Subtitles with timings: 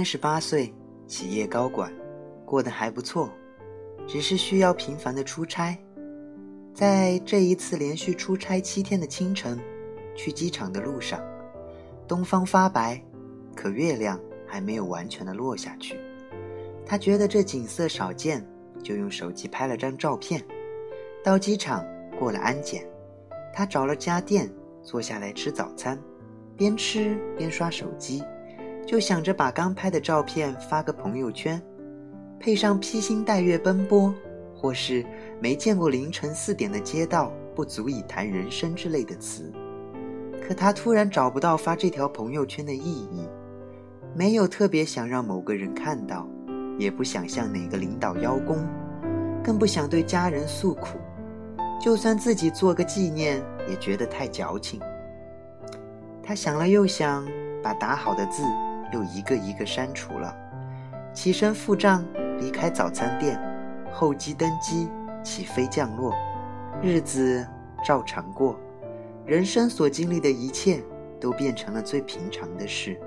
[0.00, 0.72] 三十八岁，
[1.06, 1.92] 企业高管，
[2.46, 3.28] 过得还不错，
[4.06, 5.76] 只是需要频繁的出差。
[6.72, 9.60] 在这一次连续出差七天的清晨，
[10.16, 11.20] 去机场的路上，
[12.08, 12.98] 东方发白，
[13.54, 16.00] 可月亮还没有完全的落下去。
[16.86, 18.42] 他觉得这景色少见，
[18.82, 20.42] 就用手机拍了张照片。
[21.22, 21.84] 到机场
[22.18, 22.88] 过了安检，
[23.52, 24.50] 他找了家店
[24.82, 26.02] 坐下来吃早餐，
[26.56, 28.24] 边吃边刷手机，
[28.90, 31.62] 就想着把刚拍的照片发个朋友圈，
[32.40, 34.12] 配上“披星戴月奔波”
[34.52, 35.06] 或是
[35.40, 39.52] “没见过凌晨四点的街道不足以谈人生”之类的词。
[40.42, 43.28] 可他突然找不到发这条朋友圈的意义，
[44.12, 46.28] 没有特别想让某个人看到，
[46.76, 48.66] 也不想向哪个领导邀功，
[49.40, 50.98] 更不想对家人诉苦。
[51.80, 54.80] 就算自己做个纪念，也觉得太矫情。
[56.24, 57.24] 他想了又想，
[57.62, 58.42] 把打好的字
[58.92, 60.34] 又一个一个删除了，
[61.12, 62.04] 起身付账，
[62.38, 63.40] 离开早餐店，
[63.92, 64.88] 候机登机，
[65.22, 66.14] 起飞降落，
[66.82, 67.46] 日子
[67.84, 68.58] 照常过，
[69.24, 70.82] 人生所经历的一切
[71.20, 72.98] 都变成了最平常的事，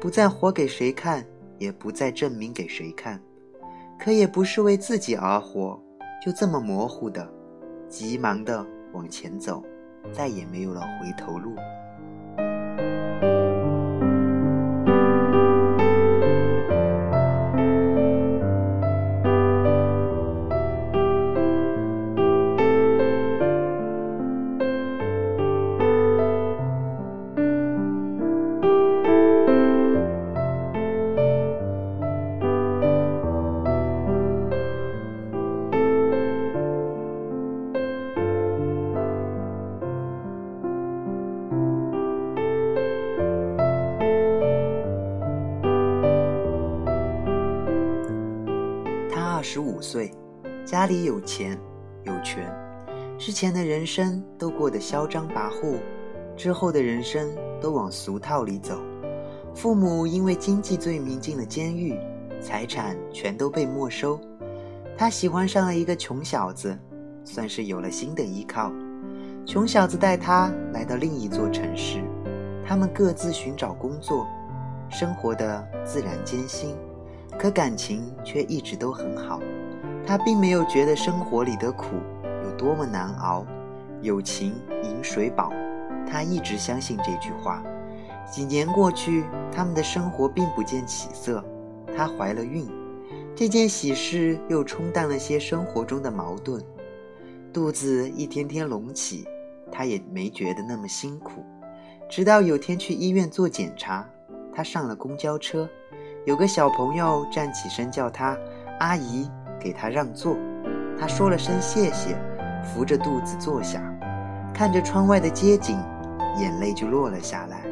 [0.00, 1.24] 不再活给谁看，
[1.58, 3.20] 也不再证明给谁看，
[3.98, 5.80] 可也不是为自己而活，
[6.24, 7.28] 就这么模糊的。
[7.88, 9.64] 急忙的往前走，
[10.12, 11.56] 再也没有了回头路。
[49.50, 50.12] 十五岁，
[50.62, 51.58] 家里有钱
[52.02, 52.54] 有权，
[53.16, 55.78] 之前的人生都过得嚣张跋扈，
[56.36, 57.26] 之后的人生
[57.58, 58.78] 都往俗套里走。
[59.54, 61.98] 父母因为经济罪名进了监狱，
[62.42, 64.20] 财产全都被没收。
[64.98, 66.78] 他喜欢上了一个穷小子，
[67.24, 68.70] 算是有了新的依靠。
[69.46, 72.02] 穷小子带他来到另一座城市，
[72.66, 74.26] 他们各自寻找工作，
[74.90, 76.76] 生活的自然艰辛。
[77.38, 79.40] 可感情却一直都很好，
[80.04, 81.96] 他并没有觉得生活里的苦
[82.42, 83.46] 有多么难熬。
[84.00, 85.52] 有情饮水饱，
[86.06, 87.62] 他一直相信这句话。
[88.30, 91.44] 几年过去，他们的生活并不见起色。
[91.96, 92.68] 她怀了孕，
[93.34, 96.62] 这件喜事又冲淡了些生活中的矛盾。
[97.52, 99.26] 肚子一天天隆起，
[99.72, 101.44] 她也没觉得那么辛苦。
[102.08, 104.08] 直到有天去医院做检查，
[104.52, 105.68] 她上了公交车。
[106.28, 108.36] 有个小朋友站起身叫他
[108.80, 110.36] 阿姨，给他让座。
[110.98, 112.20] 他说了声谢谢，
[112.62, 113.82] 扶着肚子坐下，
[114.52, 115.74] 看着窗外的街景，
[116.38, 117.64] 眼泪就落了下来。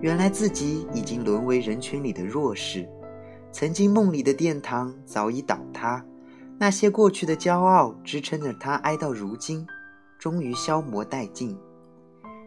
[0.00, 2.88] 原来自己已经沦为人群里的弱势，
[3.50, 6.00] 曾经梦里的殿堂早已倒塌，
[6.60, 9.66] 那些过去的骄傲支撑着他挨到如今，
[10.16, 11.58] 终于消磨殆尽。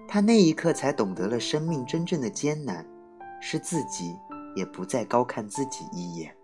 [0.07, 2.85] 他那一刻才懂得了生命真正的艰难，
[3.41, 4.15] 是自己。
[4.55, 6.35] 也不再高看自己一眼。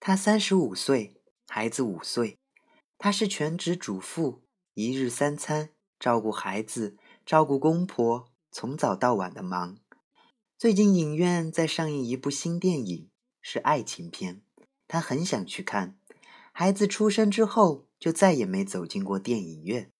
[0.00, 2.38] 他三十五岁，孩子五岁，
[2.98, 4.42] 他是全职主妇，
[4.74, 9.78] 一日三餐，照顾孩子，照顾公婆，从早到晚的忙。
[10.58, 13.08] 最近影院在上映一部新电影，
[13.40, 14.42] 是爱情片，
[14.86, 15.98] 他很想去看。
[16.56, 19.90] 孩子出生之后，就再也没走进过电影院。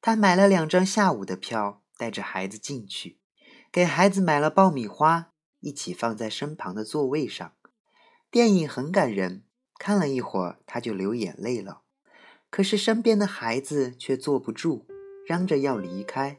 [0.00, 3.20] 他买了两张下午的票，带着孩子进去，
[3.70, 5.30] 给孩子买了爆米花，
[5.60, 7.52] 一起放在身旁的座位上。
[8.28, 9.44] 电影很感人，
[9.78, 11.82] 看了一会儿他就流眼泪了。
[12.50, 14.88] 可是身边的孩子却坐不住，
[15.24, 16.36] 嚷着要离开。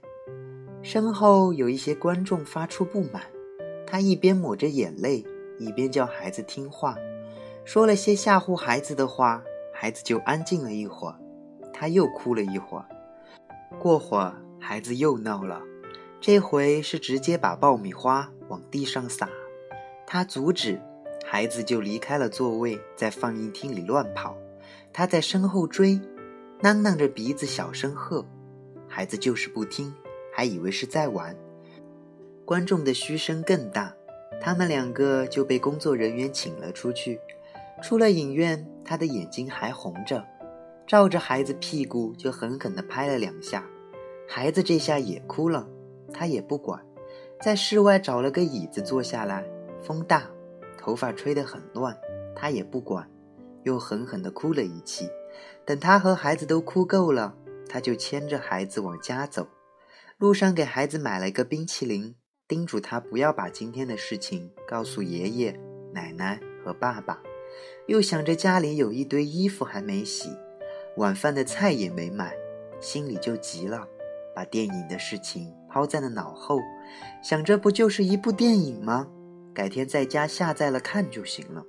[0.84, 3.24] 身后有一些观众发出不满，
[3.88, 5.25] 他一边抹着眼泪，
[5.57, 6.98] 一边叫孩子听话。
[7.65, 11.15] 说了些吓唬孩子的话，孩子就安静了一会儿，
[11.73, 12.85] 他又哭了一会儿。
[13.79, 15.59] 过会儿，孩子又闹了，
[16.21, 19.27] 这回是直接把爆米花往地上撒。
[20.06, 20.79] 他阻止，
[21.25, 24.38] 孩子就离开了座位，在放映厅里乱跑。
[24.94, 26.00] 他在身后追，
[26.61, 28.23] 囔囔着鼻子小声喝，
[28.88, 29.91] 孩子就是不听，
[30.31, 31.35] 还以为是在玩。
[32.45, 33.91] 观众的嘘声更大，
[34.39, 37.19] 他们两个就被工作人员请了出去。
[37.81, 40.25] 出了影院，他的眼睛还红着。
[40.88, 43.68] 照着孩子屁股就狠狠地拍了两下，
[44.27, 45.68] 孩子这下也哭了，
[46.13, 46.80] 他也不管，
[47.42, 49.44] 在室外找了个椅子坐下来，
[49.81, 50.30] 风大，
[50.77, 51.98] 头发吹得很乱，
[52.36, 53.10] 他也不管，
[53.63, 55.10] 又狠狠地哭了一气。
[55.66, 57.36] 等他和孩子都哭够了，
[57.68, 59.48] 他就牵着孩子往家走，
[60.19, 62.16] 路上给孩子买了个冰淇淋，
[62.48, 65.60] 叮嘱他不要把今天的事情告诉爷爷、
[65.92, 67.19] 奶奶和爸爸，
[67.88, 70.30] 又想着家里有一堆衣服还没洗。
[70.98, 72.34] 晚饭的菜也没买，
[72.80, 73.88] 心里就急了，
[74.34, 76.60] 把电影的事情抛在了脑后，
[77.22, 79.07] 想着不就是一部电影吗？
[79.54, 81.63] 改天在家下载了看就行了。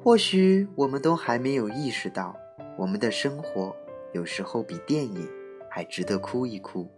[0.00, 2.36] 或许我们都还没有意识到，
[2.76, 3.74] 我们的生活
[4.12, 5.28] 有时候比电影
[5.70, 6.88] 还值得哭一哭。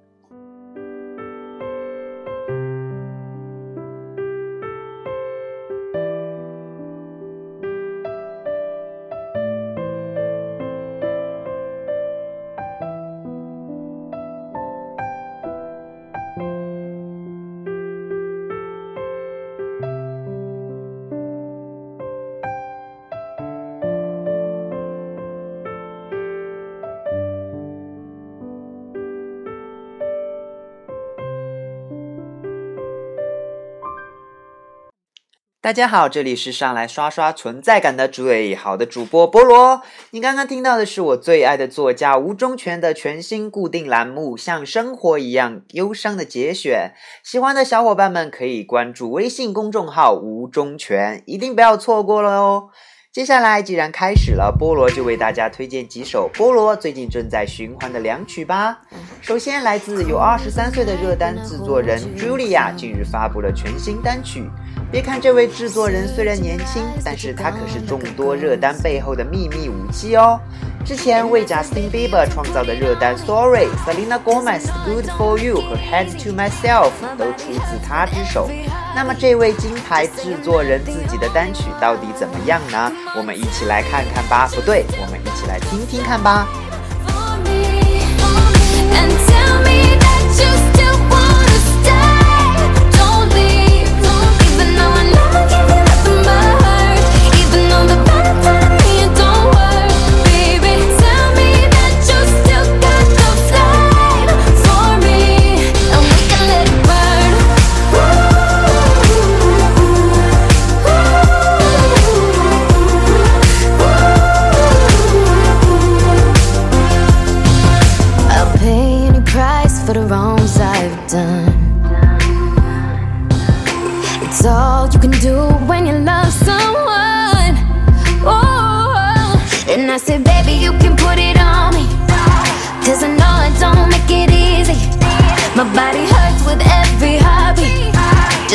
[35.67, 39.83] 大家好，这里是上来刷刷存在感的最好的主播菠萝。
[40.11, 46.93] 你刚刚听到的是我最爱的作家吴忠全的全新固定栏目《像生活一样忧伤》的节选。
[47.25, 52.69] 喜欢的小伙伴们可以关注微信公众号吴忠全，一定不要错过了哦。
[53.17, 58.79] 接下来既然开始了，菠萝就为大家推荐几首菠萝最近正在循环的良曲吧。
[59.23, 64.45] 首先来自有二十三岁的热单制作人 Julia，近日发布了全新单曲。
[64.93, 70.39] 别看这位制作人虽然年轻，但是他可是众多热单背后的秘密武器哦。
[70.85, 78.51] 之前为 Justin Bieber 创造的热单 Sorry、Selena Gomez Good for You 和 Head to Myself 都出自他之手。
[78.97, 82.91] 那么这位金牌制作人自己的单曲到底怎么样呢？
[83.15, 84.49] 我们一起来看看吧。
[84.55, 86.49] 不对，我们一起来听听看吧。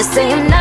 [0.01, 0.60] just say I'm not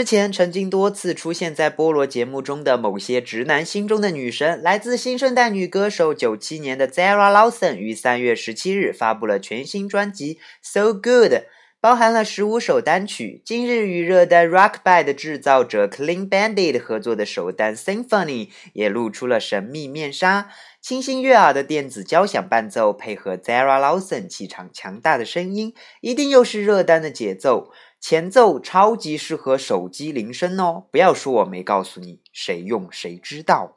[0.00, 11.32] 之前曾经多次出现在菠萝节目中的某些直男心中的女神，来自新生代女歌手九七年的 Zara Lawson，于三月十七日发布了全新专辑《So Good》。
[11.82, 13.40] 包含了十五首单曲。
[13.42, 20.50] 今日与热带 Rock Band 制造者 Clean Bandit 合作的首单 Symphony 也露出了神秘面纱。
[20.82, 27.70] 清新悦耳的电子交响伴奏，配合 Zara Lawson 气场强大的声音，一定又是热单的节奏。
[28.00, 30.86] 前奏超级适合手机铃声哦！
[30.90, 33.74] 不要说我没告诉你，谁用谁知道。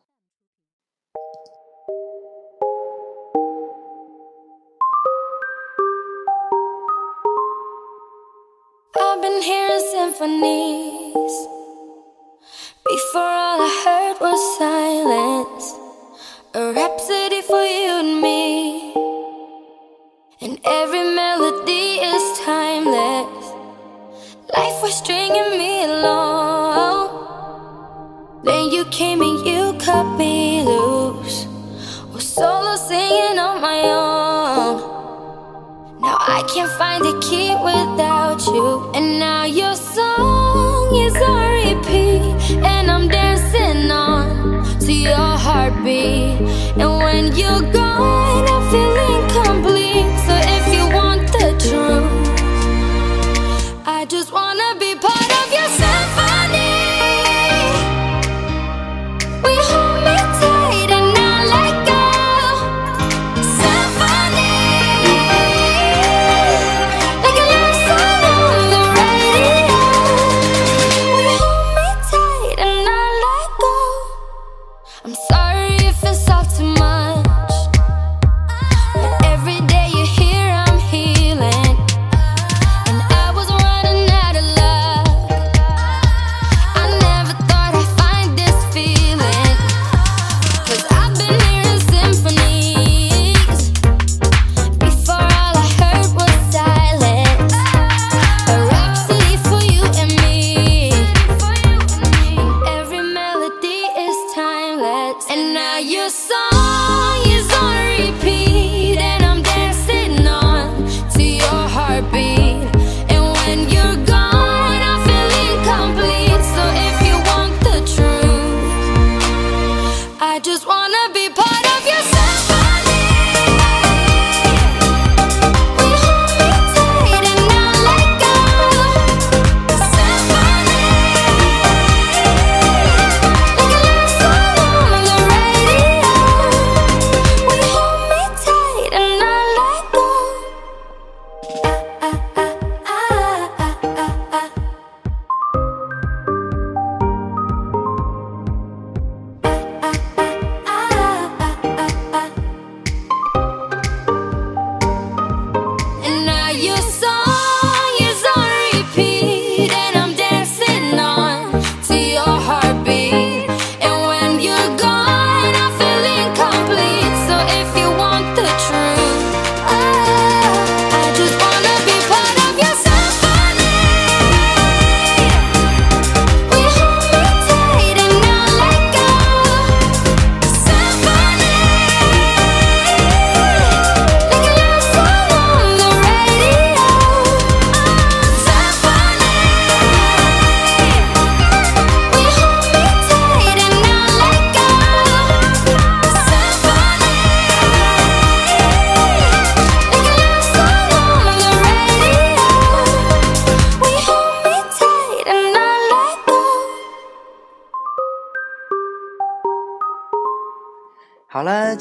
[120.34, 122.23] I just wanna be part of your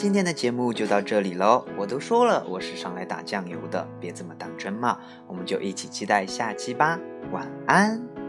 [0.03, 1.65] 今天的节目就到这里喽。
[1.79, 4.99] 我都说了，我是上来打酱油的，别这么当真嘛。
[5.29, 6.99] 我们就一起期待下期吧。
[7.31, 8.22] 晚安。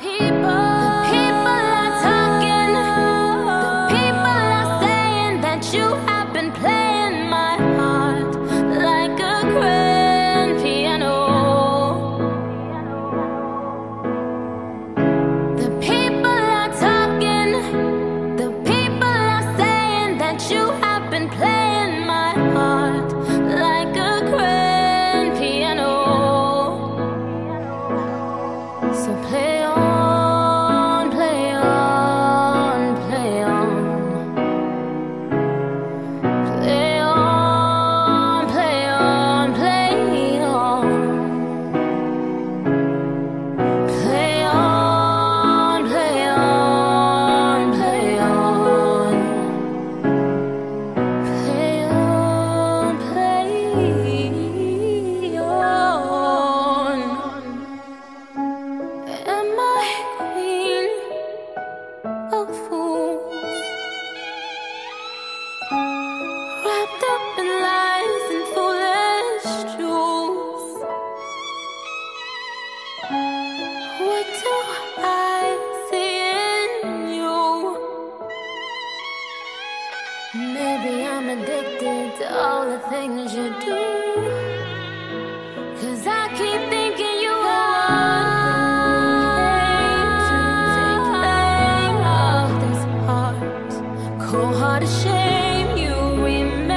[0.00, 0.67] People
[96.22, 96.67] we